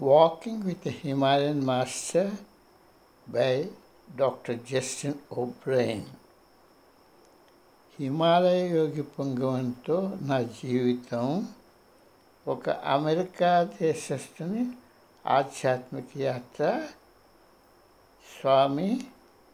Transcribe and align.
Walking 0.00 0.64
with 0.64 0.82
the 0.82 0.90
Himalayan 0.92 1.64
Master 1.64 2.30
by 3.26 3.52
Dr. 4.16 4.54
Justin 4.64 5.14
O'Brien. 5.32 6.04
Himalaya 7.98 8.58
యోగి 8.72 9.04
పొంగవంతో 9.12 9.96
నా 10.22 10.38
జీవితం 10.58 11.26
ఒక 12.46 12.64
అమెరికా 12.94 13.50
దేశస్తుని 13.78 14.64
ఆధ్యాత్మిక 15.24 16.10
యాత్ర 16.20 16.66
స్వామి 18.26 18.90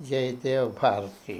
జయదేవ్ 0.00 0.68
భారతి 0.82 1.38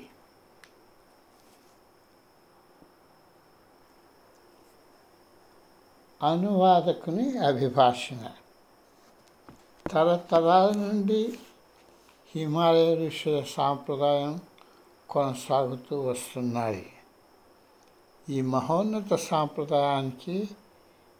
అనువాదకుని 6.20 7.26
అభిభాషణ 7.42 8.22
తరతరాల 9.91 10.71
నుండి 10.71 11.33
హిమాలయ 12.35 13.07
ఋషుల 13.07 13.43
సాంప్రదాయం 13.43 14.39
కొనసాగుతూ 15.09 16.01
వస్తున్నాయి. 16.01 16.93
ఈ 18.29 18.41
మహోన్నత 18.41 19.15
సాంప్రదాయానికి 19.15 20.49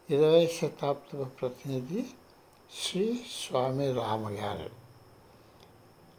ఇరవై 0.09 0.47
శతాబ్దపు 0.47 1.23
ప్రతినిధి 1.23 2.05
శ్రీ 2.83 3.19
స్వామి 3.47 3.91
రామగారు. 3.91 4.69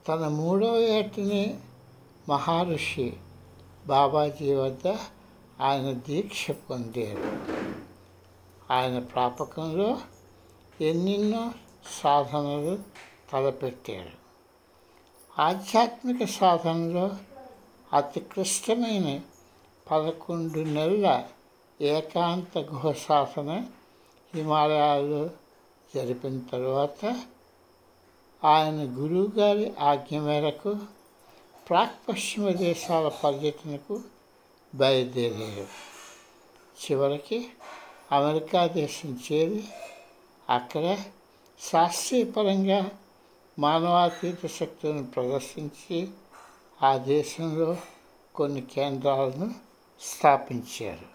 తన 0.09 0.29
మూడవ 0.29 0.77
ఏటిని 0.77 1.61
మహర్షి 2.29 3.17
బాబాజీ 3.87 4.55
వద్ద 4.55 4.89
ఆయన 5.61 5.93
దీక్ష 5.93 6.51
పొందారు. 6.51 7.47
ఆయన 8.73 8.99
ప్రాపకంలో 8.99 9.99
ఎన్నెన్నో 10.81 11.51
సాధనలు 11.87 12.79
తలపెట్టారు. 13.33 14.23
ఆధ్యాత్మిక 15.39 16.25
సాధనలో 16.25 17.17
అతి 17.93 18.21
క్లిష్టమైన 18.21 19.21
పదకొండు 19.91 20.59
నెలల 20.59 21.25
ఏకాంత 21.81 22.59
గుహ 22.59 22.93
సాధన 22.93 23.65
హిమాలయాల్లో 24.35 25.31
జరిపిన 25.95 26.41
తర్వాత 26.53 27.23
ఆయన 28.45 28.75
గురువుగారి 28.75 29.73
ఆజ్ఞ 29.81 30.19
మేరకు 30.21 30.77
ప్రాక్పశ్చిమ 31.69 32.49
దేశాల 32.49 33.09
పర్యటనకు 33.09 34.01
బయలుదేరారు. 34.75 35.67
చివరికి 36.83 37.49
అమెరికా 38.13 38.67
దేశం 38.67 39.19
చేరి 39.33 39.65
అక్కడ 40.49 40.99
శాస్త్రీయపరంగా 41.61 42.91
మానవాతీత 43.59 44.47
శక్తులను 44.47 45.07
ప్రదర్శించి 45.07 46.09
ఆ 46.83 46.97
దేశంలో 46.97 47.77
కొన్ని 48.35 48.61
కేంద్రాలను 48.61 49.55
స్థాపించారు. 50.01 51.13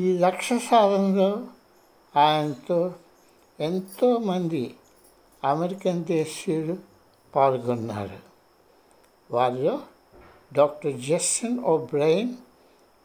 ఈ 0.00 0.18
లక్ష్య 0.18 0.58
సాధనలో 0.58 1.46
ఆయనతో 2.16 2.94
ఎంతోమంది 3.60 4.76
అమెరికన్ 5.44 6.04
దేశీయులు 6.04 6.76
పాల్గొన్నారు. 7.34 8.18
వారిలో 9.30 9.80
డాక్టర్ 10.52 11.00
జస్టిన్ 11.00 11.60
ఓ 11.60 11.76
బ్రెయిన్ 11.76 12.34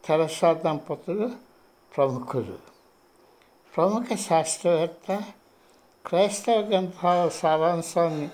తెరసా 0.05 0.53
దంపతులు 0.53 1.31
ప్రముఖులు. 1.97 2.57
ప్రముఖ 3.75 4.13
శాస్త్రవేత్త 4.13 5.21
క్రైస్తవ 6.05 6.53
గ్రంథాల 6.53 7.27
సారాంశాన్ని 7.27 8.29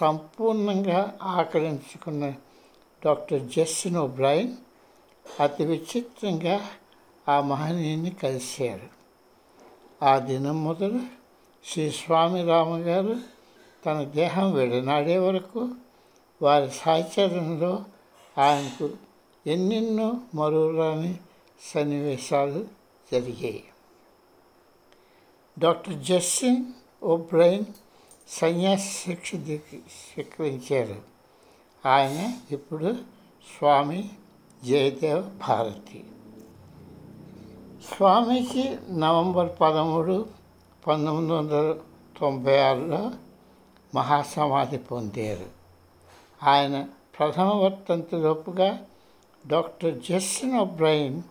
సంపూర్ణంగా 0.00 1.18
ఆకలించుకున్న 1.22 2.32
డాక్టర్ 3.06 3.42
జస్టిన్ 3.42 3.96
ఓబ్రైన్ 3.96 4.56
అతి 5.40 5.64
విచిత్రంగా 5.64 6.60
ఆ 7.28 7.40
మహనీయుని 7.40 8.10
కలిశారు. 8.10 8.88
ఆ 10.04 10.18
దినం 10.18 10.64
మొదలు 10.64 11.00
శ్రీ 11.64 11.90
స్వామి 11.90 12.44
రామగారు 12.44 13.16
తన 13.86 14.04
దేహం 14.04 14.52
విడనాడే 14.52 15.18
వరకు 15.18 15.68
వారి 16.42 16.70
సాహచర్యంలో 16.70 17.84
ఆయనకు 18.38 18.90
ఎన్నెన్నో 19.46 20.16
మరువురాని 20.34 21.14
సన్నివేశాలు 21.74 22.66
జరిగాయి. 23.12 23.64
డాక్టర్ 25.58 25.94
జస్టిన్ 25.94 26.64
ఓబ్రైన్ 27.04 27.64
సన్యాస 28.28 28.80
శిక్ష 28.80 29.34
స్వీకరించారు. 29.34 30.96
ఆయన 31.88 32.32
ఇప్పుడు 32.50 32.96
స్వామి 33.58 34.10
జయదేవ్ 34.64 35.48
భారతి. 35.48 36.04
స్వామికి 37.96 38.76
నవంబర్ 38.90 39.48
పదమూడు 39.60 40.26
పంతొమ్మిది 40.86 41.32
వందల 41.32 41.78
తొంభై 42.20 42.58
ఆరులో 42.58 43.10
మహాసమాధి 43.94 44.78
పొందారు. 44.78 45.46
ఆయన 46.42 46.86
ప్రథమ 47.18 47.54
వర్తంతలోపుగా 47.54 48.86
doctor 49.46 50.00
Justin 50.00 50.56
O'Brien 50.56 51.22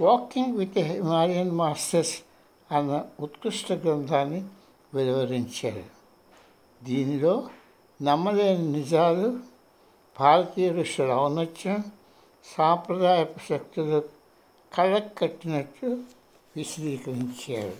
walking 0.00 0.56
with 0.56 0.78
Himalayan 0.78 1.50
masters 1.50 2.23
అన్న 2.72 3.04
ఉత్కృష్ట 3.20 3.72
గ్రంథాన్ని 3.72 4.44
వెలువరించారు. 4.94 5.84
దీనిలో 6.84 7.48
నమ్మలేని 8.02 8.72
నిజాలు 8.72 9.38
భారతీయ 10.20 10.72
ఋషుల 10.72 11.12
ఔన్నత్యం 11.12 11.84
సాంప్రదాయపు 12.58 13.38
శక్తులు 13.48 14.08
కళ్ళకు 14.74 15.14
కట్టినట్టు 15.14 15.86
విశదీకరించారు. 16.56 17.76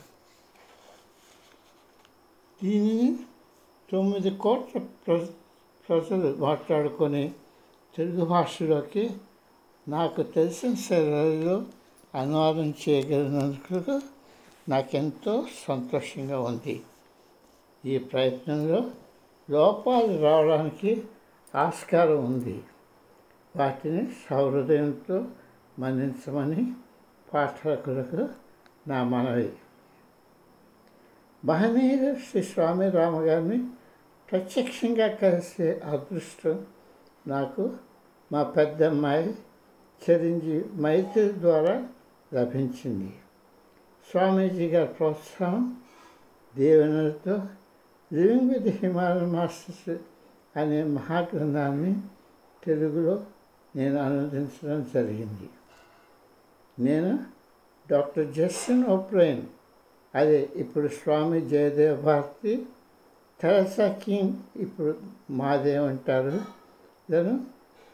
దీనిని 2.62 3.16
తొమ్మిది 3.93 4.31
కోట్ల 4.31 4.78
ప్ర 4.78 5.27
ప్రజలు 5.89 6.37
మాట్లాడుకొని 6.37 7.33
తెలుగు 7.97 8.25
భాషలోకి 8.25 9.11
నాకు 9.89 10.22
తెలిసిన 10.22 10.75
శైలిలో 10.75 11.62
అనువాదం 12.15 12.75
చేయగలిగినందుకు 12.89 14.13
నాకెంతో 14.69 15.47
సంతోషంగా 15.69 16.41
ఉంది. 16.41 16.82
ఈ 17.84 17.98
ప్రయత్నంలో 17.98 18.91
లోపాలు 19.50 20.22
రావడానికి 20.22 21.02
ఆస్కారం 21.54 22.25
ఉంది. 22.25 22.62
వాటిని 23.56 24.12
సహృదయంతో 24.30 25.26
మన్నించమని 25.78 26.72
పాఠకులకు 27.34 28.28
నా 28.88 29.04
మనవి. 29.04 29.53
మహనీయులు 31.44 32.14
శ్రీ 32.14 32.42
స్వామి 32.42 32.91
రామగారిని 32.91 33.66
ప్రత్యక్షంగా 34.30 35.08
కలిసే 35.08 35.80
అదృష్టం 35.84 36.66
నాకు 37.26 37.72
మా 38.32 38.42
పెద్దమ్మాయి 38.42 39.34
చిరంజీవి 40.10 40.64
మైత్రి 40.80 41.41
ద్వారా 41.41 41.88
లభించింది. 42.34 43.12
స్వామీజీ 44.10 44.69
గారి 44.69 44.88
ప్రోత్సాహం 44.88 45.76
దీవెనలతో 46.56 47.42
లివింగ్ 48.12 48.50
విత్ 48.50 48.76
హిమాలయన్ 48.76 49.32
మాస్టర్స్ 49.32 50.03
అనే 50.59 50.82
మహాగ్రంథాన్ని 50.82 51.94
తెలుగులో 52.65 53.25
నేను 53.76 54.03
అనువదించడం 54.03 54.91
జరిగింది. 54.94 55.48
నేను 56.78 57.19
డాక్టర్ 57.91 58.28
జస్టిన్ 58.34 58.84
ఓప్రైన్ 58.84 59.42
అదే 60.15 60.48
ఇప్పుడు 60.56 60.89
స్వామి 60.89 61.41
జయదేవ్ 61.41 62.03
భారతి 62.03 62.66
తెరసా 63.41 63.89
కింగ్ 63.89 64.34
ఇప్పుడు 64.56 64.98
మాదేవ్ 65.30 65.84
అంటారు. 65.84 66.41
నేను 67.10 67.47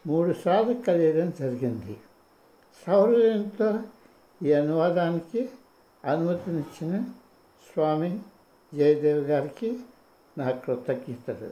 మూడు 0.06 0.32
సార్లు 0.32 0.74
కలియడం 0.74 1.32
జరిగింది. 1.40 1.96
సౌర్యంతో 2.86 3.70
ఈ 4.42 4.52
అనువాదానికి 4.52 5.48
అనుమతినిచ్చిన 6.04 7.04
స్వామి 7.72 8.20
జయదేవ్ 8.74 9.24
గారికి 9.24 9.80
నా 10.38 10.50
కృతజ్ఞతలు. 10.50 11.50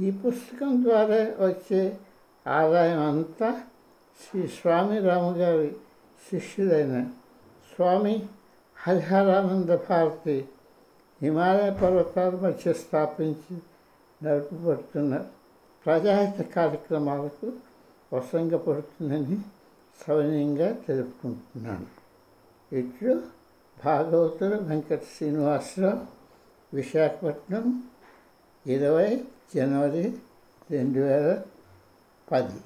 ఈ 0.00 0.10
పుస్తకం 0.10 0.84
ద్వారా 0.84 1.20
వచ్చే 1.46 1.98
ఆదాయం 2.46 3.00
అంతా 3.00 3.62
శ్రీ 4.20 4.46
స్వామి 4.46 4.98
రామగారి 4.98 5.76
శిష్యుడైన 6.30 7.06
స్వామి 7.74 8.26
హరిహరానంద 8.76 9.70
భారతి 9.88 10.48
హిమాలయ 11.22 11.70
పర్వతాల 11.70 12.30
మధ్య 12.30 12.72
స్థాపించి 12.72 13.58
నడుపబడుతున్న 14.22 15.26
ప్రజాహిత 15.86 16.50
కార్యక్రమాలకు 16.50 17.52
వసంగపడుతుందని 18.12 19.38
సవనీయంగా 20.06 20.72
తెలుపుకుంటున్నాను. 20.72 21.97
ఇట్లు 22.72 23.22
భాగవతుల 23.84 24.56
వెంకట 24.56 25.02
శ్రీనివాసరావు 25.02 26.00
విశాఖపట్నం 26.76 27.82
ఇరవై 28.66 29.24
జనవరి 29.54 30.14
రెండు 30.70 30.98
వేల 30.98 31.42
పది. 32.32 32.60